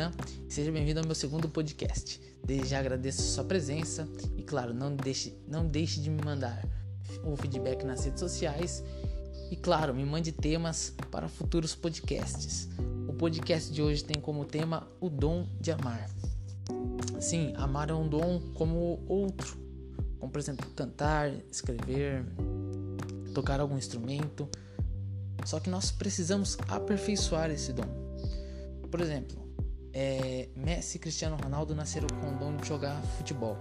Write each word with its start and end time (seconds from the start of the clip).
Renan 0.00 0.12
seja 0.48 0.72
bem-vindo 0.72 1.00
ao 1.00 1.04
meu 1.04 1.14
segundo 1.14 1.46
podcast. 1.46 2.18
Desde 2.42 2.68
já 2.68 2.78
agradeço 2.78 3.20
sua 3.20 3.44
presença 3.44 4.08
e, 4.34 4.42
claro, 4.42 4.72
não 4.72 4.96
deixe, 4.96 5.36
não 5.46 5.66
deixe 5.66 6.00
de 6.00 6.08
me 6.08 6.24
mandar 6.24 6.66
o 7.22 7.36
feedback 7.36 7.84
nas 7.84 8.02
redes 8.02 8.18
sociais 8.18 8.82
e, 9.50 9.56
claro, 9.56 9.94
me 9.94 10.02
mande 10.06 10.32
temas 10.32 10.94
para 11.10 11.28
futuros 11.28 11.74
podcasts. 11.74 12.66
O 13.06 13.12
podcast 13.12 13.70
de 13.70 13.82
hoje 13.82 14.02
tem 14.02 14.18
como 14.22 14.46
tema 14.46 14.88
o 15.00 15.10
dom 15.10 15.46
de 15.60 15.70
amar. 15.70 16.08
Sim, 17.20 17.52
amar 17.56 17.90
é 17.90 17.94
um 17.94 18.08
dom 18.08 18.40
como 18.54 19.04
outro, 19.06 19.58
como 20.18 20.32
por 20.32 20.38
exemplo 20.38 20.66
cantar, 20.70 21.30
escrever, 21.52 22.24
tocar 23.34 23.60
algum 23.60 23.76
instrumento. 23.76 24.48
Só 25.44 25.60
que 25.60 25.68
nós 25.68 25.90
precisamos 25.90 26.56
aperfeiçoar 26.68 27.50
esse 27.50 27.74
dom. 27.74 27.88
Por 28.90 29.02
exemplo, 29.02 29.49
é, 29.92 30.48
Messi 30.56 30.96
e 30.96 31.00
Cristiano 31.00 31.36
Ronaldo 31.42 31.74
nasceram 31.74 32.08
com 32.20 32.34
o 32.34 32.38
dom 32.38 32.56
de 32.56 32.68
jogar 32.68 33.00
futebol. 33.18 33.56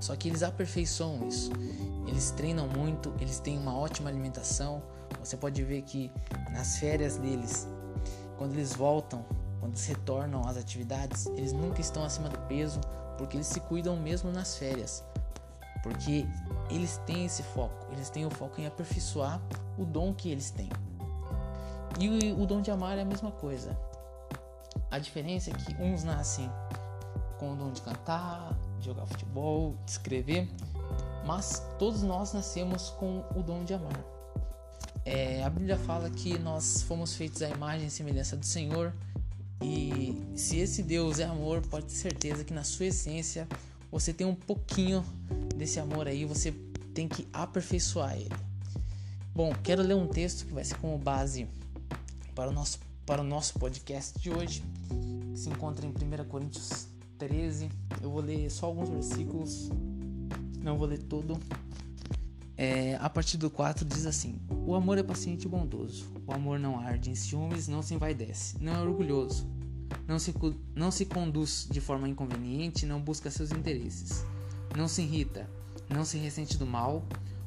Só 0.00 0.16
que 0.16 0.28
eles 0.28 0.42
aperfeiçoam 0.42 1.28
isso. 1.28 1.52
Eles 2.08 2.32
treinam 2.32 2.66
muito, 2.66 3.14
eles 3.20 3.38
têm 3.38 3.56
uma 3.56 3.76
ótima 3.76 4.10
alimentação. 4.10 4.82
Você 5.22 5.36
pode 5.36 5.62
ver 5.62 5.82
que 5.82 6.10
nas 6.52 6.78
férias 6.78 7.16
deles, 7.16 7.68
quando 8.36 8.54
eles 8.54 8.72
voltam, 8.72 9.24
quando 9.60 9.74
eles 9.74 9.86
retornam 9.86 10.46
às 10.46 10.56
atividades, 10.56 11.26
eles 11.26 11.52
nunca 11.52 11.80
estão 11.80 12.04
acima 12.04 12.28
do 12.28 12.38
peso, 12.48 12.80
porque 13.16 13.36
eles 13.36 13.46
se 13.46 13.60
cuidam 13.60 13.96
mesmo 13.96 14.32
nas 14.32 14.56
férias. 14.56 15.04
Porque 15.84 16.26
eles 16.68 16.96
têm 17.06 17.26
esse 17.26 17.42
foco, 17.42 17.86
eles 17.92 18.10
têm 18.10 18.26
o 18.26 18.30
foco 18.30 18.60
em 18.60 18.66
aperfeiçoar 18.66 19.40
o 19.78 19.84
dom 19.84 20.12
que 20.12 20.30
eles 20.30 20.50
têm. 20.50 20.68
E 22.00 22.32
o 22.32 22.44
dom 22.46 22.60
de 22.60 22.70
amar 22.70 22.98
é 22.98 23.02
a 23.02 23.04
mesma 23.04 23.30
coisa. 23.30 23.78
A 24.92 24.98
diferença 24.98 25.48
é 25.48 25.54
que 25.54 25.82
uns 25.82 26.04
nascem 26.04 26.50
com 27.38 27.54
o 27.54 27.56
dom 27.56 27.72
de 27.72 27.80
cantar, 27.80 28.54
de 28.78 28.84
jogar 28.84 29.06
futebol, 29.06 29.74
de 29.86 29.92
escrever, 29.92 30.46
mas 31.24 31.62
todos 31.78 32.02
nós 32.02 32.34
nascemos 32.34 32.90
com 32.90 33.24
o 33.34 33.42
dom 33.42 33.64
de 33.64 33.72
amar. 33.72 33.98
É, 35.02 35.42
a 35.44 35.48
Bíblia 35.48 35.78
fala 35.78 36.10
que 36.10 36.38
nós 36.38 36.82
fomos 36.82 37.14
feitos 37.16 37.40
à 37.40 37.48
imagem 37.48 37.86
e 37.86 37.90
semelhança 37.90 38.36
do 38.36 38.44
Senhor, 38.44 38.92
e 39.62 40.22
se 40.36 40.58
esse 40.58 40.82
Deus 40.82 41.20
é 41.20 41.24
amor, 41.24 41.62
pode 41.62 41.86
ter 41.86 41.94
certeza 41.94 42.44
que 42.44 42.52
na 42.52 42.62
sua 42.62 42.84
essência 42.84 43.48
você 43.90 44.12
tem 44.12 44.26
um 44.26 44.34
pouquinho 44.34 45.02
desse 45.56 45.80
amor 45.80 46.06
aí, 46.06 46.26
você 46.26 46.52
tem 46.92 47.08
que 47.08 47.26
aperfeiçoar 47.32 48.14
ele. 48.14 48.36
Bom, 49.34 49.54
quero 49.62 49.80
ler 49.80 49.94
um 49.94 50.06
texto 50.06 50.44
que 50.44 50.52
vai 50.52 50.64
ser 50.64 50.76
como 50.76 50.98
base 50.98 51.48
para 52.34 52.50
o 52.50 52.52
nosso, 52.52 52.78
para 53.04 53.20
o 53.20 53.24
nosso 53.24 53.58
podcast 53.58 54.18
de 54.18 54.30
hoje 54.30 54.62
se 55.34 55.48
encontra 55.48 55.84
em 55.86 55.90
1 55.90 56.24
Coríntios 56.28 56.86
13. 57.18 57.68
Eu 58.00 58.10
vou 58.10 58.20
ler 58.20 58.50
só 58.50 58.66
alguns 58.66 58.88
versículos, 58.88 59.70
não 60.60 60.76
vou 60.76 60.86
ler 60.86 61.02
todo. 61.02 61.38
É, 62.56 62.96
a 62.96 63.10
partir 63.10 63.38
do 63.38 63.50
4 63.50 63.84
diz 63.84 64.06
assim: 64.06 64.40
O 64.66 64.74
amor 64.74 64.98
é 64.98 65.02
paciente 65.02 65.44
e 65.44 65.48
bondoso. 65.48 66.12
O 66.26 66.32
amor 66.32 66.58
não 66.58 66.78
arde 66.78 67.10
em 67.10 67.14
ciúmes, 67.14 67.66
não 67.66 67.82
se 67.82 67.94
envaidece, 67.94 68.56
não 68.60 68.72
é 68.72 68.80
orgulhoso, 68.80 69.48
não 70.06 70.18
se, 70.18 70.32
não 70.74 70.90
se 70.90 71.06
conduz 71.06 71.66
de 71.70 71.80
forma 71.80 72.08
inconveniente, 72.08 72.86
não 72.86 73.00
busca 73.00 73.30
seus 73.30 73.50
interesses, 73.50 74.24
não 74.76 74.86
se 74.86 75.02
irrita, 75.02 75.48
não 75.88 76.04
se 76.04 76.18
ressente 76.18 76.56
do 76.56 76.66
mal. 76.66 77.04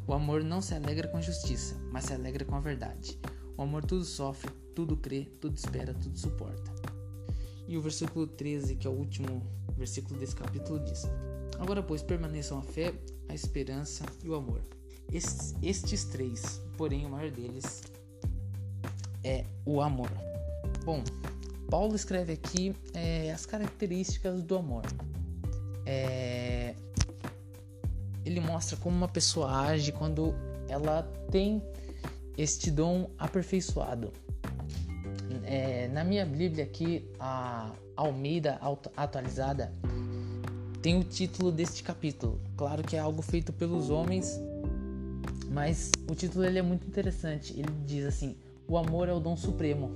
O 0.07 0.13
amor 0.13 0.43
não 0.43 0.61
se 0.61 0.75
alegra 0.75 1.07
com 1.07 1.17
a 1.17 1.21
justiça, 1.21 1.75
mas 1.91 2.05
se 2.05 2.13
alegra 2.13 2.45
com 2.45 2.55
a 2.55 2.59
verdade. 2.59 3.17
O 3.57 3.63
amor 3.63 3.83
tudo 3.83 4.03
sofre, 4.03 4.51
tudo 4.75 4.97
crê, 4.97 5.25
tudo 5.39 5.55
espera, 5.55 5.93
tudo 5.93 6.19
suporta. 6.19 6.71
E 7.67 7.77
o 7.77 7.81
versículo 7.81 8.27
13, 8.27 8.75
que 8.75 8.85
é 8.85 8.89
o 8.89 8.93
último 8.93 9.41
versículo 9.75 10.19
desse 10.19 10.35
capítulo, 10.35 10.79
diz: 10.79 11.03
Agora, 11.57 11.81
pois, 11.81 12.03
permaneçam 12.03 12.59
a 12.59 12.61
fé, 12.61 12.93
a 13.29 13.33
esperança 13.33 14.05
e 14.23 14.29
o 14.29 14.35
amor. 14.35 14.61
Estes, 15.11 15.55
estes 15.63 16.03
três, 16.05 16.61
porém, 16.77 17.05
o 17.05 17.09
maior 17.09 17.31
deles 17.31 17.81
é 19.23 19.45
o 19.65 19.81
amor. 19.81 20.11
Bom, 20.83 21.03
Paulo 21.69 21.95
escreve 21.95 22.33
aqui 22.33 22.75
é, 22.93 23.31
as 23.31 23.45
características 23.45 24.43
do 24.43 24.57
amor. 24.57 24.83
É, 25.85 26.75
ele 28.23 28.39
mostra 28.39 28.75
como 28.77 28.95
uma 28.95 29.07
pessoa 29.07 29.67
age 29.67 29.91
quando 29.91 30.33
ela 30.67 31.03
tem 31.31 31.63
este 32.37 32.69
dom 32.69 33.09
aperfeiçoado 33.17 34.11
na 35.95 36.03
minha 36.03 36.25
Bíblia 36.25 36.65
aqui, 36.65 37.09
a 37.17 37.71
Almeida 37.95 38.59
atualizada, 38.97 39.71
tem 40.81 40.99
o 40.99 41.05
título 41.05 41.53
deste 41.53 41.81
capítulo. 41.83 42.37
Claro 42.57 42.83
que 42.83 42.97
é 42.97 42.99
algo 42.99 43.21
feito 43.21 43.53
pelos 43.53 43.89
homens, 43.89 44.37
mas 45.49 45.93
o 46.11 46.13
título 46.13 46.43
ele 46.43 46.59
é 46.59 46.61
muito 46.61 46.85
interessante. 46.85 47.53
Ele 47.53 47.71
diz 47.85 48.05
assim: 48.07 48.35
O 48.67 48.77
amor 48.77 49.07
é 49.07 49.13
o 49.13 49.21
dom 49.21 49.37
supremo. 49.37 49.89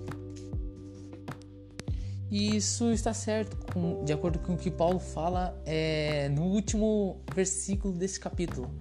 E 2.31 2.55
isso 2.55 2.91
está 2.91 3.13
certo, 3.13 3.57
com, 3.73 4.05
de 4.05 4.13
acordo 4.13 4.39
com 4.39 4.53
o 4.53 4.57
que 4.57 4.71
Paulo 4.71 4.99
fala 4.99 5.61
é, 5.65 6.29
no 6.29 6.43
último 6.43 7.17
versículo 7.35 7.93
desse 7.93 8.21
capítulo. 8.21 8.71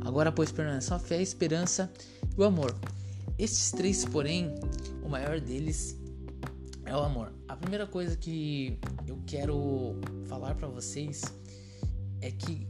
Agora, 0.00 0.32
pois, 0.32 0.50
permanece 0.50 0.92
a 0.92 0.98
fé, 0.98 1.18
a 1.18 1.22
esperança 1.22 1.88
e 2.36 2.40
o 2.40 2.42
amor. 2.42 2.74
Estes 3.38 3.70
três, 3.70 4.04
porém, 4.04 4.52
o 5.04 5.08
maior 5.08 5.38
deles 5.38 6.02
é 6.86 6.94
o 6.94 7.00
amor. 7.00 7.32
A 7.48 7.56
primeira 7.56 7.86
coisa 7.86 8.16
que 8.16 8.78
eu 9.06 9.18
quero 9.26 10.00
falar 10.28 10.54
para 10.54 10.68
vocês 10.68 11.22
é 12.20 12.30
que 12.30 12.66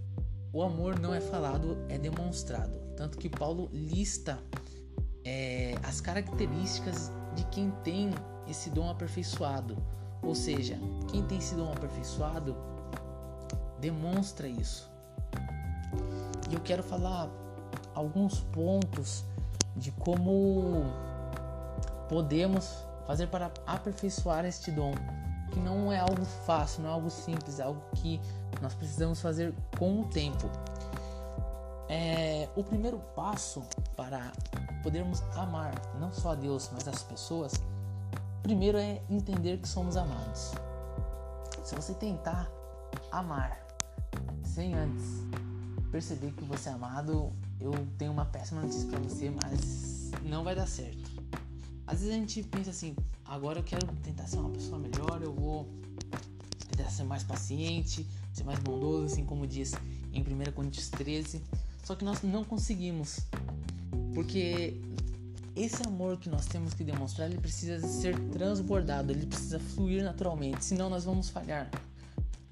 o 0.53 0.63
amor 0.63 0.99
não 0.99 1.13
é 1.13 1.21
falado, 1.21 1.77
é 1.89 1.99
demonstrado. 1.99 2.79
Tanto 2.97 3.19
que 3.19 3.29
Paulo 3.29 3.69
lista 3.73 4.39
é, 5.25 5.75
as 5.83 6.01
características 6.01 7.11
de 7.35 7.45
quem 7.47 7.71
tem 7.83 8.11
esse 8.49 8.71
dom 8.71 8.89
aperfeiçoado. 8.89 9.77
Ou 10.23 10.35
seja, 10.35 10.79
quem 11.11 11.23
tem 11.25 11.39
esse 11.39 11.55
dom 11.55 11.73
aperfeiçoado 11.73 12.57
demonstra 13.81 14.47
isso. 14.47 14.89
E 16.51 16.55
eu 16.55 16.61
quero 16.61 16.83
falar 16.83 17.29
alguns 17.95 18.41
pontos 18.41 19.25
de 19.77 19.91
como 19.91 20.85
podemos 22.09 22.85
fazer 23.07 23.27
para 23.29 23.51
aperfeiçoar 23.67 24.45
este 24.45 24.71
dom, 24.71 24.93
que 25.53 25.61
não 25.61 25.93
é 25.93 25.99
algo 25.99 26.25
fácil, 26.47 26.83
não 26.83 26.91
é 26.91 26.93
algo 26.93 27.11
simples, 27.11 27.59
é 27.59 27.63
algo 27.63 27.81
que 27.95 28.21
nós 28.61 28.75
precisamos 28.75 29.21
fazer 29.21 29.55
com 29.79 30.01
o 30.01 30.05
tempo. 30.07 30.51
É, 31.89 32.49
o 32.57 32.65
primeiro 32.65 32.99
passo 33.15 33.63
para 33.95 34.33
podermos 34.83 35.23
amar 35.37 35.75
não 36.01 36.13
só 36.13 36.33
a 36.33 36.35
Deus, 36.35 36.71
mas 36.73 36.89
as 36.89 37.03
pessoas, 37.03 37.53
primeiro 38.43 38.79
é 38.79 39.01
entender 39.09 39.59
que 39.59 39.69
somos 39.69 39.97
amados. 39.97 40.53
Se 41.63 41.75
você 41.75 41.95
tentar 41.95 42.51
amar 43.11 43.59
sem 44.43 44.75
antes 44.75 45.25
perceber 45.95 46.33
que 46.33 46.43
você 46.43 46.71
é 46.71 46.73
amado, 46.73 47.33
eu 47.61 47.71
tenho 47.97 48.11
uma 48.11 48.25
péssima 48.25 48.63
notícia 48.63 48.89
para 48.89 48.99
você, 48.99 49.31
mas 49.31 50.11
não 50.25 50.43
vai 50.43 50.57
dar 50.57 50.67
certo. 50.67 51.09
Às 51.87 52.01
vezes 52.01 52.15
a 52.15 52.19
gente 52.19 52.43
pensa 52.45 52.71
assim, 52.71 52.97
agora 53.25 53.59
eu 53.59 53.65
quero 53.65 53.87
tentar 54.03 54.27
ser 54.27 54.39
uma 54.39 54.51
pessoa 54.51 54.79
melhor, 54.79 55.21
eu 55.23 55.33
vou 55.33 55.69
tentar 56.71 56.91
ser 56.91 57.05
mais 57.05 57.23
paciente, 57.23 58.07
ser 58.33 58.45
mais 58.45 58.59
bondoso, 58.59 59.07
assim 59.07 59.25
como 59.25 59.47
diz 59.47 59.73
em 60.13 60.23
1 60.23 60.53
Coríntios 60.53 60.89
13. 60.89 61.43
Só 61.85 61.95
que 61.95 62.05
nós 62.05 62.23
não 62.23 62.45
conseguimos. 62.45 63.21
Porque 64.15 64.81
esse 65.55 65.87
amor 65.87 66.17
que 66.17 66.29
nós 66.29 66.47
temos 66.47 66.75
que 66.75 66.83
demonstrar, 66.83 67.31
ele 67.31 67.41
precisa 67.41 67.87
ser 67.87 68.19
transbordado, 68.31 69.13
ele 69.13 69.27
precisa 69.27 69.61
fluir 69.61 70.03
naturalmente, 70.03 70.65
senão 70.65 70.89
nós 70.89 71.05
vamos 71.05 71.29
falhar. 71.29 71.71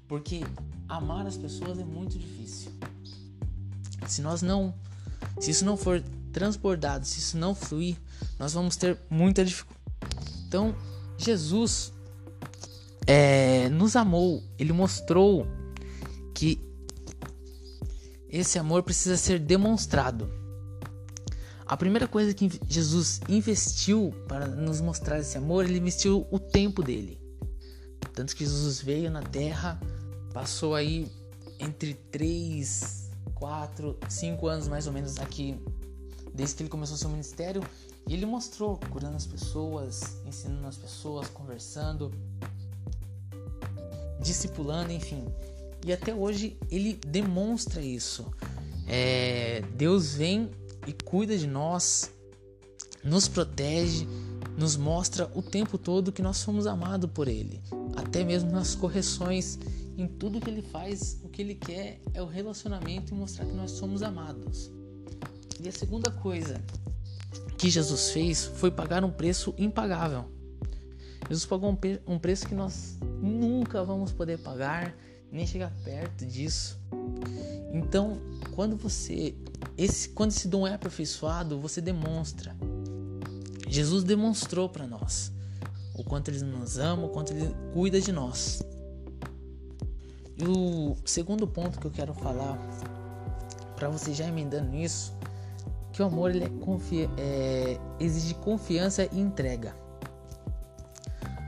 Porque 0.07 0.41
amar 0.87 1.25
as 1.25 1.35
pessoas 1.35 1.79
é 1.79 1.83
muito 1.83 2.17
difícil. 2.17 2.71
Se 4.07 4.21
nós 4.21 4.41
não, 4.41 4.73
se 5.39 5.51
isso 5.51 5.65
não 5.65 5.75
for 5.75 6.03
transbordado, 6.33 7.05
se 7.05 7.19
isso 7.19 7.37
não 7.37 7.53
fluir, 7.53 7.95
nós 8.39 8.53
vamos 8.53 8.75
ter 8.75 8.97
muita 9.09 9.45
dificuldade. 9.45 9.83
Então, 10.47 10.75
Jesus 11.17 11.93
é, 13.07 13.69
nos 13.69 13.95
amou, 13.95 14.43
ele 14.57 14.73
mostrou 14.73 15.47
que 16.33 16.59
esse 18.27 18.57
amor 18.57 18.83
precisa 18.83 19.15
ser 19.15 19.39
demonstrado. 19.39 20.29
A 21.65 21.77
primeira 21.77 22.07
coisa 22.07 22.33
que 22.33 22.59
Jesus 22.67 23.21
investiu 23.29 24.13
para 24.27 24.47
nos 24.47 24.81
mostrar 24.81 25.19
esse 25.19 25.37
amor, 25.37 25.65
ele 25.65 25.77
investiu 25.77 26.27
o 26.29 26.39
tempo 26.39 26.83
dele. 26.83 27.19
Tanto 28.13 28.35
que 28.35 28.43
Jesus 28.43 28.81
veio 28.81 29.09
na 29.09 29.21
terra, 29.21 29.79
passou 30.33 30.75
aí 30.75 31.07
entre 31.59 31.93
3, 31.93 33.09
4, 33.33 33.97
5 34.09 34.47
anos 34.47 34.67
mais 34.67 34.87
ou 34.87 34.93
menos 34.93 35.17
aqui 35.19 35.59
desde 36.33 36.55
que 36.55 36.63
ele 36.63 36.69
começou 36.69 36.97
seu 36.97 37.09
ministério, 37.09 37.61
ele 38.07 38.25
mostrou 38.25 38.77
curando 38.89 39.15
as 39.15 39.25
pessoas, 39.25 40.17
ensinando 40.25 40.67
as 40.67 40.77
pessoas, 40.77 41.27
conversando. 41.27 42.11
discipulando, 44.19 44.91
enfim. 44.91 45.25
E 45.85 45.91
até 45.91 46.13
hoje 46.13 46.57
ele 46.71 46.93
demonstra 47.05 47.81
isso. 47.81 48.31
É, 48.87 49.61
Deus 49.75 50.13
vem 50.13 50.49
e 50.87 50.93
cuida 50.93 51.37
de 51.37 51.47
nós, 51.47 52.11
nos 53.03 53.27
protege, 53.27 54.07
nos 54.57 54.75
mostra 54.75 55.29
o 55.33 55.41
tempo 55.41 55.77
todo 55.77 56.11
que 56.11 56.21
nós 56.21 56.37
somos 56.37 56.67
amados 56.67 57.09
por 57.11 57.27
Ele. 57.27 57.61
Até 57.95 58.23
mesmo 58.23 58.51
nas 58.51 58.75
correções, 58.75 59.59
em 59.97 60.07
tudo 60.07 60.39
que 60.39 60.49
Ele 60.49 60.61
faz, 60.61 61.19
o 61.23 61.29
que 61.29 61.41
Ele 61.41 61.55
quer 61.55 61.99
é 62.13 62.21
o 62.21 62.25
relacionamento 62.25 63.13
e 63.13 63.17
mostrar 63.17 63.45
que 63.45 63.53
nós 63.53 63.71
somos 63.71 64.01
amados. 64.01 64.71
E 65.59 65.67
a 65.67 65.71
segunda 65.71 66.11
coisa 66.11 66.61
que 67.57 67.69
Jesus 67.69 68.11
fez 68.11 68.45
foi 68.45 68.71
pagar 68.71 69.03
um 69.03 69.11
preço 69.11 69.53
impagável. 69.57 70.25
Jesus 71.29 71.45
pagou 71.45 71.77
um, 72.05 72.19
preço 72.19 72.47
que 72.47 72.53
nós 72.53 72.97
nunca 73.21 73.83
vamos 73.83 74.11
poder 74.11 74.39
pagar, 74.39 74.93
nem 75.31 75.47
chegar 75.47 75.71
perto 75.83 76.25
disso. 76.25 76.77
Então, 77.71 78.21
quando 78.53 78.75
você 78.75 79.33
esse 79.77 80.09
quando 80.09 80.31
esse 80.31 80.47
dom 80.47 80.67
é 80.67 80.73
aperfeiçoado, 80.73 81.59
você 81.59 81.81
demonstra. 81.81 82.55
Jesus 83.67 84.03
demonstrou 84.03 84.69
para 84.69 84.85
nós 84.85 85.31
o 85.95 86.03
quanto 86.03 86.29
ele 86.29 86.41
nos 86.41 86.77
ama, 86.77 87.05
o 87.05 87.09
quanto 87.09 87.33
ele 87.33 87.55
cuida 87.73 87.99
de 87.99 88.11
nós. 88.11 88.61
E 90.37 90.45
o 90.45 90.95
segundo 91.05 91.47
ponto 91.47 91.79
que 91.79 91.87
eu 91.87 91.91
quero 91.91 92.13
falar 92.13 92.57
para 93.75 93.89
você 93.89 94.13
já 94.13 94.27
emendando 94.27 94.69
nisso, 94.69 95.13
que 95.93 96.01
o 96.01 96.05
amor 96.05 96.31
ele 96.31 96.43
é, 96.43 96.49
confi 96.65 97.09
é, 97.17 97.79
exige 97.99 98.33
confiança 98.33 99.07
e 99.11 99.19
entrega. 99.19 99.75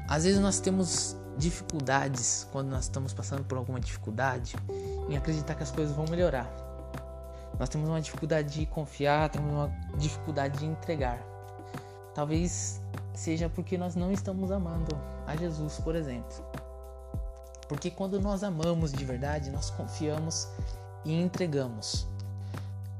Às 0.07 0.23
vezes 0.23 0.39
nós 0.39 0.59
temos 0.59 1.17
dificuldades 1.35 2.47
quando 2.51 2.69
nós 2.69 2.83
estamos 2.83 3.11
passando 3.11 3.43
por 3.43 3.57
alguma 3.57 3.79
dificuldade 3.79 4.55
em 5.09 5.17
acreditar 5.17 5.55
que 5.55 5.63
as 5.63 5.71
coisas 5.71 5.95
vão 5.95 6.05
melhorar. 6.07 6.47
Nós 7.59 7.69
temos 7.69 7.89
uma 7.89 7.99
dificuldade 7.99 8.59
de 8.59 8.65
confiar, 8.67 9.29
temos 9.29 9.51
uma 9.51 9.71
dificuldade 9.97 10.59
de 10.59 10.65
entregar. 10.65 11.19
Talvez 12.13 12.79
seja 13.13 13.49
porque 13.49 13.77
nós 13.77 13.95
não 13.95 14.11
estamos 14.11 14.51
amando 14.51 14.95
a 15.25 15.35
Jesus, 15.35 15.79
por 15.79 15.95
exemplo. 15.95 16.45
Porque 17.67 17.89
quando 17.89 18.21
nós 18.21 18.43
amamos 18.43 18.91
de 18.91 19.03
verdade, 19.03 19.49
nós 19.49 19.71
confiamos 19.71 20.47
e 21.03 21.19
entregamos. 21.19 22.07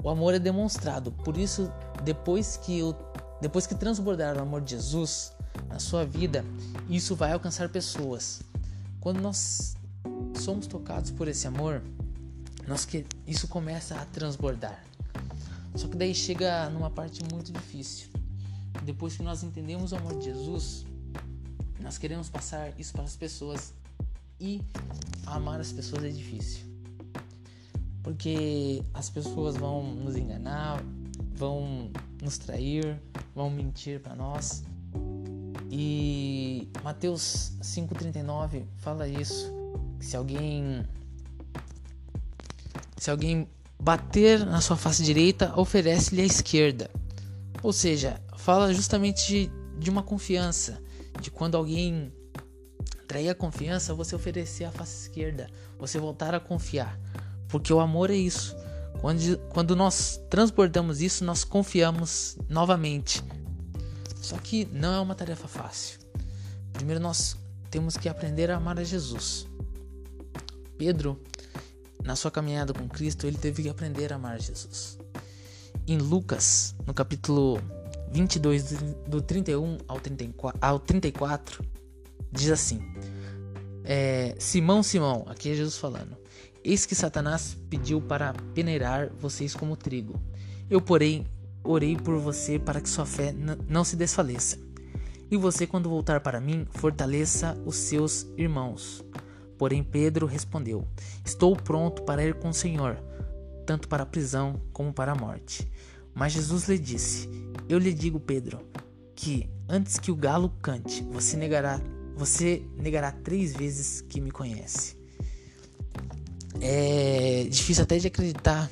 O 0.06 0.08
amor 0.08 0.34
é 0.34 0.38
demonstrado. 0.38 1.10
Por 1.10 1.36
isso, 1.36 1.68
depois 2.04 2.56
que 2.56 2.78
eu, 2.78 2.94
depois 3.40 3.66
que 3.66 3.74
transbordar 3.74 4.36
o 4.36 4.40
amor 4.40 4.60
de 4.60 4.70
Jesus 4.70 5.32
na 5.68 5.80
sua 5.80 6.04
vida, 6.04 6.44
isso 6.88 7.16
vai 7.16 7.32
alcançar 7.32 7.68
pessoas. 7.68 8.40
Quando 9.00 9.20
nós 9.20 9.74
somos 10.40 10.68
tocados 10.68 11.10
por 11.10 11.26
esse 11.26 11.48
amor, 11.48 11.82
nós 12.68 12.84
que 12.84 13.04
isso 13.26 13.48
começa 13.48 13.96
a 13.96 14.04
transbordar. 14.04 14.80
Só 15.74 15.88
que 15.88 15.96
daí 15.96 16.14
chega 16.14 16.70
numa 16.70 16.88
parte 16.88 17.20
muito 17.32 17.50
difícil. 17.50 18.08
Depois 18.84 19.16
que 19.16 19.24
nós 19.24 19.42
entendemos 19.42 19.90
o 19.90 19.96
amor 19.96 20.16
de 20.20 20.26
Jesus, 20.26 20.86
nós 21.80 21.98
queremos 21.98 22.30
passar 22.30 22.72
isso 22.78 22.92
para 22.92 23.02
as 23.02 23.16
pessoas 23.16 23.74
e 24.38 24.62
amar 25.26 25.58
as 25.58 25.72
pessoas 25.72 26.04
é 26.04 26.10
difícil. 26.10 26.65
Porque 28.06 28.84
as 28.94 29.10
pessoas 29.10 29.56
vão 29.56 29.82
nos 29.82 30.14
enganar, 30.14 30.80
vão 31.34 31.90
nos 32.22 32.38
trair, 32.38 33.02
vão 33.34 33.50
mentir 33.50 33.98
para 33.98 34.14
nós. 34.14 34.62
E 35.68 36.68
Mateus 36.84 37.50
5:39 37.60 38.62
fala 38.76 39.08
isso, 39.08 39.52
se 39.98 40.16
alguém 40.16 40.86
se 42.96 43.10
alguém 43.10 43.48
bater 43.82 44.46
na 44.46 44.60
sua 44.60 44.76
face 44.76 45.02
direita, 45.02 45.52
oferece-lhe 45.58 46.22
a 46.22 46.26
esquerda. 46.26 46.88
Ou 47.60 47.72
seja, 47.72 48.22
fala 48.36 48.72
justamente 48.72 49.26
de, 49.26 49.50
de 49.80 49.90
uma 49.90 50.04
confiança, 50.04 50.80
de 51.20 51.28
quando 51.28 51.56
alguém 51.56 52.12
trair 53.08 53.30
a 53.30 53.34
confiança, 53.34 53.92
você 53.92 54.14
oferecer 54.14 54.62
a 54.62 54.70
face 54.70 55.08
esquerda, 55.08 55.50
você 55.76 55.98
voltar 55.98 56.36
a 56.36 56.38
confiar. 56.38 56.96
Porque 57.48 57.72
o 57.72 57.80
amor 57.80 58.10
é 58.10 58.16
isso. 58.16 58.56
Quando, 59.00 59.38
quando 59.50 59.76
nós 59.76 60.20
transbordamos 60.30 61.00
isso, 61.00 61.24
nós 61.24 61.44
confiamos 61.44 62.36
novamente. 62.48 63.22
Só 64.20 64.36
que 64.38 64.64
não 64.72 64.94
é 64.94 65.00
uma 65.00 65.14
tarefa 65.14 65.46
fácil. 65.46 66.00
Primeiro 66.72 67.00
nós 67.00 67.36
temos 67.70 67.96
que 67.96 68.08
aprender 68.08 68.50
a 68.50 68.56
amar 68.56 68.78
a 68.78 68.84
Jesus. 68.84 69.46
Pedro 70.76 71.20
na 72.06 72.14
sua 72.14 72.30
caminhada 72.30 72.72
com 72.72 72.88
Cristo, 72.88 73.26
ele 73.26 73.36
teve 73.36 73.64
que 73.64 73.68
aprender 73.68 74.12
a 74.12 74.16
amar 74.16 74.40
Jesus. 74.40 74.98
Em 75.86 75.98
Lucas, 75.98 76.74
no 76.86 76.94
capítulo 76.94 77.60
22, 78.12 78.72
do 79.08 79.20
31 79.20 79.78
ao 79.88 80.00
34, 80.00 80.58
ao 80.62 80.78
34 80.78 81.64
diz 82.30 82.50
assim: 82.50 82.80
é, 83.84 84.34
Simão, 84.38 84.82
Simão, 84.82 85.24
aqui 85.28 85.50
é 85.50 85.54
Jesus 85.54 85.76
falando: 85.76 86.16
Eis 86.68 86.84
que 86.84 86.96
Satanás 86.96 87.56
pediu 87.70 88.00
para 88.00 88.34
peneirar 88.52 89.08
vocês 89.20 89.54
como 89.54 89.76
trigo. 89.76 90.20
Eu, 90.68 90.80
porém, 90.80 91.24
orei 91.62 91.96
por 91.96 92.18
você 92.18 92.58
para 92.58 92.80
que 92.80 92.88
sua 92.88 93.06
fé 93.06 93.32
não 93.68 93.84
se 93.84 93.94
desfaleça. 93.94 94.58
E 95.30 95.36
você, 95.36 95.64
quando 95.64 95.88
voltar 95.88 96.18
para 96.18 96.40
mim, 96.40 96.66
fortaleça 96.72 97.56
os 97.64 97.76
seus 97.76 98.26
irmãos. 98.36 99.04
Porém, 99.56 99.84
Pedro 99.84 100.26
respondeu: 100.26 100.84
Estou 101.24 101.54
pronto 101.54 102.02
para 102.02 102.24
ir 102.24 102.34
com 102.34 102.48
o 102.48 102.54
Senhor, 102.54 102.96
tanto 103.64 103.86
para 103.86 104.02
a 104.02 104.06
prisão 104.06 104.60
como 104.72 104.92
para 104.92 105.12
a 105.12 105.14
morte. 105.14 105.70
Mas 106.12 106.32
Jesus 106.32 106.68
lhe 106.68 106.80
disse: 106.80 107.28
Eu 107.68 107.78
lhe 107.78 107.94
digo, 107.94 108.18
Pedro, 108.18 108.60
que 109.14 109.48
antes 109.68 110.00
que 110.00 110.10
o 110.10 110.16
galo 110.16 110.50
cante, 110.60 111.04
você 111.12 111.36
negará, 111.36 111.80
você 112.16 112.60
negará 112.76 113.12
três 113.12 113.54
vezes 113.54 114.00
que 114.00 114.20
me 114.20 114.32
conhece. 114.32 114.95
É 116.60 117.46
difícil 117.50 117.82
até 117.82 117.98
de 117.98 118.06
acreditar 118.06 118.70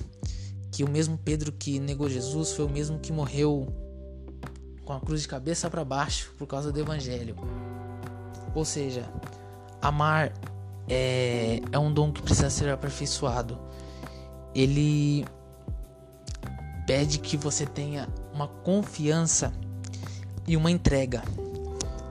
que 0.70 0.82
o 0.82 0.90
mesmo 0.90 1.16
Pedro 1.16 1.52
que 1.52 1.78
negou 1.78 2.08
Jesus 2.08 2.52
foi 2.52 2.64
o 2.64 2.69
mesmo 2.69 2.98
que 2.98 3.12
morreu 3.12 3.69
com 4.84 4.92
a 4.92 5.00
cruz 5.00 5.22
de 5.22 5.28
cabeça 5.28 5.70
para 5.70 5.84
baixo 5.84 6.32
por 6.36 6.46
causa 6.46 6.72
do 6.72 6.81
evangelho. 6.81 7.36
Ou 8.55 8.64
seja, 8.64 9.08
amar 9.81 10.32
é, 10.88 11.60
é 11.72 11.79
um 11.79 11.93
dom 11.93 12.12
que 12.12 12.22
precisa 12.22 12.50
ser 12.50 12.69
aperfeiçoado. 12.70 13.58
Ele 14.55 15.24
pede 16.86 17.19
que 17.19 17.36
você 17.36 17.67
tenha 17.67 18.08
uma 18.32 18.48
confiança 18.48 19.53
e 20.46 20.56
uma 20.56 20.70
entrega. 20.70 21.22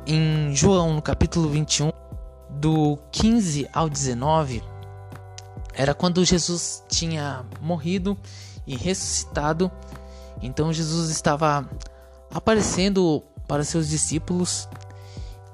Em 0.06 0.54
João, 0.56 0.94
no 0.94 1.02
capítulo 1.02 1.50
21, 1.50 1.92
do 2.50 2.98
15 3.12 3.68
ao 3.74 3.90
19, 3.90 4.62
era 5.74 5.94
quando 5.94 6.24
Jesus 6.24 6.84
tinha 6.88 7.46
morrido 7.62 8.18
e 8.66 8.76
ressuscitado. 8.76 9.72
Então 10.42 10.72
Jesus 10.72 11.10
estava 11.10 11.70
aparecendo 12.32 13.24
para 13.48 13.64
seus 13.64 13.90
discípulos. 13.90 14.68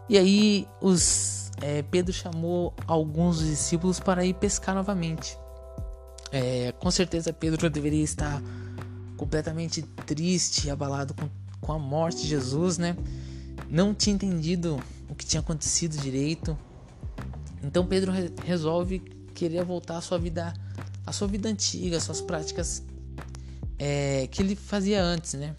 E 0.07 0.17
aí 0.17 0.67
os 0.81 1.51
é, 1.61 1.81
Pedro 1.83 2.13
chamou 2.13 2.73
alguns 2.87 3.39
discípulos 3.39 3.99
para 3.99 4.25
ir 4.25 4.33
pescar 4.33 4.75
novamente. 4.75 5.37
É, 6.31 6.71
com 6.73 6.91
certeza 6.91 7.33
Pedro 7.33 7.69
deveria 7.69 8.03
estar 8.03 8.41
completamente 9.17 9.81
triste 10.05 10.67
e 10.67 10.69
abalado 10.69 11.13
com, 11.13 11.29
com 11.59 11.73
a 11.73 11.79
morte 11.79 12.21
de 12.21 12.27
Jesus, 12.27 12.77
né? 12.77 12.95
Não 13.69 13.93
tinha 13.93 14.13
entendido 14.15 14.79
o 15.09 15.15
que 15.15 15.25
tinha 15.25 15.41
acontecido 15.41 15.97
direito. 15.97 16.57
Então 17.61 17.85
Pedro 17.85 18.11
re 18.11 18.31
resolve 18.45 19.18
querer 19.39 19.63
voltar 19.63 19.97
à 19.97 20.01
sua 20.01 20.19
vida, 20.19 20.53
à 21.05 21.13
sua 21.13 21.27
vida 21.27 21.47
antiga, 21.47 21.95
às 21.95 22.03
suas 22.03 22.19
práticas 22.19 22.83
é, 23.77 24.27
que 24.27 24.41
ele 24.41 24.55
fazia 24.55 25.01
antes, 25.01 25.33
né? 25.35 25.55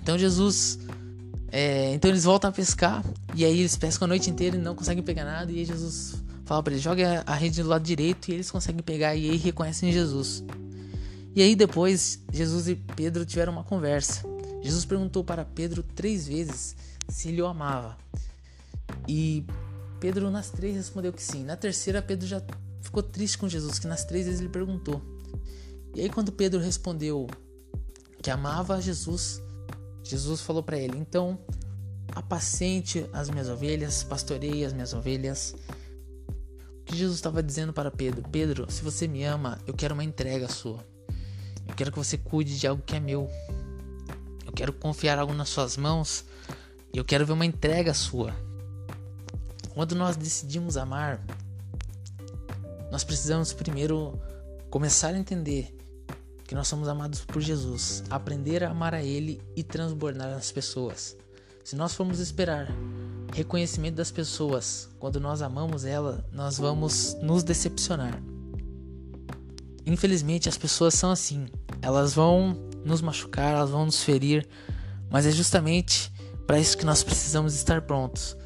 Então 0.00 0.16
Jesus 0.16 0.78
é, 1.50 1.92
então 1.92 2.08
eles 2.08 2.22
voltam 2.22 2.50
a 2.50 2.52
pescar 2.52 3.04
e 3.34 3.44
aí 3.44 3.58
eles 3.58 3.76
pescam 3.76 4.06
a 4.06 4.08
noite 4.08 4.30
inteira 4.30 4.56
e 4.56 4.60
não 4.60 4.76
conseguem 4.76 5.02
pegar 5.02 5.24
nada. 5.24 5.50
E 5.50 5.58
aí 5.58 5.64
Jesus 5.64 6.22
fala 6.44 6.62
para 6.62 6.72
eles: 6.72 6.82
joga 6.82 7.24
a 7.26 7.34
rede 7.34 7.60
do 7.62 7.68
lado 7.68 7.82
direito 7.82 8.30
e 8.30 8.34
eles 8.34 8.48
conseguem 8.48 8.82
pegar 8.82 9.16
e 9.16 9.28
aí 9.28 9.36
reconhecem 9.36 9.92
Jesus. 9.92 10.44
E 11.34 11.42
aí 11.42 11.56
depois 11.56 12.20
Jesus 12.32 12.68
e 12.68 12.76
Pedro 12.76 13.26
tiveram 13.26 13.52
uma 13.52 13.64
conversa. 13.64 14.22
Jesus 14.62 14.84
perguntou 14.84 15.24
para 15.24 15.44
Pedro 15.44 15.82
três 15.82 16.28
vezes 16.28 16.76
se 17.08 17.28
ele 17.28 17.42
o 17.42 17.46
amava. 17.46 17.96
E 19.08 19.44
Pedro 20.00 20.30
nas 20.30 20.50
três 20.50 20.76
respondeu 20.76 21.12
que 21.12 21.22
sim. 21.22 21.44
Na 21.44 21.56
terceira 21.56 22.00
Pedro 22.00 22.26
já 22.26 22.42
ficou 22.80 23.02
triste 23.02 23.38
com 23.38 23.48
Jesus, 23.48 23.78
que 23.78 23.86
nas 23.86 24.04
três 24.04 24.26
vezes 24.26 24.40
ele 24.40 24.48
perguntou. 24.48 25.00
E 25.94 26.00
aí 26.00 26.08
quando 26.08 26.32
Pedro 26.32 26.60
respondeu 26.60 27.26
que 28.22 28.30
amava 28.30 28.80
Jesus, 28.80 29.42
Jesus 30.02 30.40
falou 30.40 30.62
para 30.62 30.78
ele: 30.78 30.96
Então, 30.96 31.38
apacente 32.14 33.06
as 33.12 33.28
minhas 33.28 33.48
ovelhas, 33.48 34.02
pastorei 34.02 34.64
as 34.64 34.72
minhas 34.72 34.92
ovelhas. 34.92 35.54
que 36.84 36.96
Jesus 36.96 37.16
estava 37.18 37.42
dizendo 37.42 37.72
para 37.72 37.90
Pedro: 37.90 38.22
Pedro, 38.30 38.70
se 38.70 38.82
você 38.82 39.06
me 39.06 39.24
ama, 39.24 39.58
eu 39.66 39.74
quero 39.74 39.94
uma 39.94 40.04
entrega 40.04 40.48
sua. 40.48 40.84
Eu 41.68 41.74
quero 41.76 41.92
que 41.92 41.98
você 41.98 42.18
cuide 42.18 42.58
de 42.58 42.66
algo 42.66 42.82
que 42.82 42.96
é 42.96 43.00
meu. 43.00 43.28
Eu 44.44 44.52
quero 44.52 44.72
confiar 44.72 45.18
algo 45.18 45.32
nas 45.32 45.48
suas 45.50 45.76
mãos 45.76 46.24
eu 46.92 47.04
quero 47.04 47.24
ver 47.24 47.32
uma 47.32 47.46
entrega 47.46 47.94
sua. 47.94 48.34
Quando 49.74 49.94
nós 49.94 50.16
decidimos 50.16 50.76
amar, 50.76 51.24
nós 52.90 53.04
precisamos 53.04 53.52
primeiro 53.52 54.18
começar 54.68 55.14
a 55.14 55.18
entender 55.18 55.76
que 56.44 56.54
nós 56.54 56.66
somos 56.66 56.88
amados 56.88 57.20
por 57.20 57.40
Jesus, 57.40 58.02
aprender 58.10 58.64
a 58.64 58.70
amar 58.70 58.94
a 58.94 59.02
Ele 59.02 59.40
e 59.54 59.62
transbordar 59.62 60.28
nas 60.28 60.50
pessoas. 60.50 61.16
Se 61.62 61.76
nós 61.76 61.94
formos 61.94 62.18
esperar 62.18 62.66
reconhecimento 63.32 63.94
das 63.94 64.10
pessoas 64.10 64.88
quando 64.98 65.20
nós 65.20 65.40
amamos 65.40 65.84
ela, 65.84 66.24
nós 66.32 66.58
vamos 66.58 67.14
nos 67.22 67.44
decepcionar. 67.44 68.20
Infelizmente, 69.86 70.48
as 70.48 70.58
pessoas 70.58 70.94
são 70.94 71.12
assim. 71.12 71.46
Elas 71.80 72.12
vão 72.12 72.56
nos 72.84 73.00
machucar, 73.00 73.54
elas 73.54 73.70
vão 73.70 73.86
nos 73.86 74.02
ferir, 74.02 74.48
mas 75.08 75.26
é 75.26 75.30
justamente 75.30 76.12
para 76.44 76.58
isso 76.58 76.76
que 76.76 76.84
nós 76.84 77.04
precisamos 77.04 77.54
estar 77.54 77.82
prontos 77.82 78.36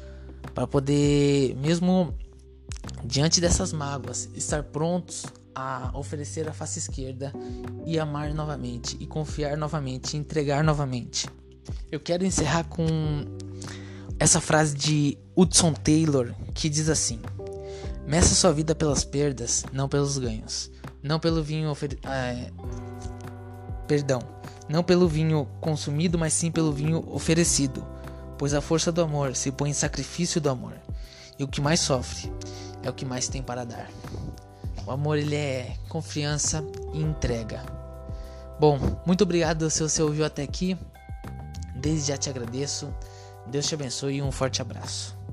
para 0.55 0.65
poder, 0.65 1.53
mesmo 1.57 2.15
diante 3.03 3.41
dessas 3.41 3.73
mágoas, 3.73 4.29
estar 4.33 4.63
prontos 4.63 5.25
a 5.53 5.91
oferecer 5.93 6.47
a 6.47 6.53
face 6.53 6.79
esquerda 6.79 7.33
e 7.85 7.99
amar 7.99 8.33
novamente, 8.33 8.97
e 8.99 9.05
confiar 9.05 9.57
novamente, 9.57 10.15
e 10.15 10.17
entregar 10.17 10.63
novamente. 10.63 11.27
Eu 11.91 11.99
quero 11.99 12.25
encerrar 12.25 12.63
com 12.63 12.85
essa 14.17 14.39
frase 14.39 14.75
de 14.75 15.17
Hudson 15.35 15.73
Taylor 15.73 16.33
que 16.53 16.69
diz 16.69 16.87
assim: 16.89 17.19
Meça 18.07 18.33
sua 18.33 18.53
vida 18.53 18.73
pelas 18.73 19.03
perdas, 19.03 19.65
não 19.73 19.89
pelos 19.89 20.17
ganhos. 20.17 20.71
Não 21.03 21.19
pelo 21.19 21.43
vinho 21.43 21.69
ofer... 21.69 21.97
é... 22.03 22.51
Perdão, 23.87 24.19
não 24.69 24.83
pelo 24.83 25.07
vinho 25.07 25.47
consumido, 25.59 26.17
mas 26.17 26.33
sim 26.33 26.49
pelo 26.49 26.71
vinho 26.71 27.03
oferecido. 27.11 27.85
Pois 28.37 28.53
a 28.53 28.61
força 28.61 28.91
do 28.91 29.01
amor 29.01 29.35
se 29.35 29.51
põe 29.51 29.69
em 29.69 29.73
sacrifício 29.73 30.41
do 30.41 30.49
amor. 30.49 30.73
E 31.37 31.43
o 31.43 31.47
que 31.47 31.61
mais 31.61 31.79
sofre 31.79 32.31
é 32.83 32.89
o 32.89 32.93
que 32.93 33.05
mais 33.05 33.27
tem 33.27 33.41
para 33.41 33.65
dar. 33.65 33.89
O 34.85 34.91
amor 34.91 35.17
ele 35.17 35.35
é 35.35 35.75
confiança 35.89 36.63
e 36.93 37.01
entrega. 37.01 37.63
Bom, 38.59 38.79
muito 39.05 39.23
obrigado 39.23 39.69
se 39.69 39.81
você 39.81 40.01
ouviu 40.01 40.23
até 40.23 40.43
aqui. 40.43 40.77
Desde 41.75 42.09
já 42.09 42.17
te 42.17 42.29
agradeço. 42.29 42.93
Deus 43.47 43.67
te 43.67 43.75
abençoe 43.75 44.15
e 44.15 44.21
um 44.21 44.31
forte 44.31 44.61
abraço. 44.61 45.24